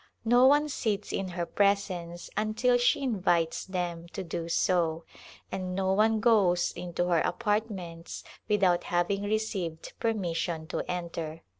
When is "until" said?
2.35-2.75